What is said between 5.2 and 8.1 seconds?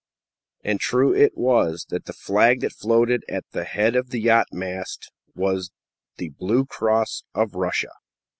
was the blue cross of Russia.